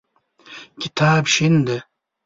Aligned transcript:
کتاب 0.79 1.23
شین 1.33 1.55
دی. 1.65 1.77